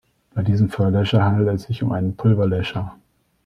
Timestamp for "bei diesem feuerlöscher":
0.33-1.23